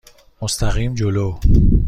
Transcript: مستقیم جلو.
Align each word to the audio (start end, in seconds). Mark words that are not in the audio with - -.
مستقیم 0.41 0.93
جلو. 0.95 1.37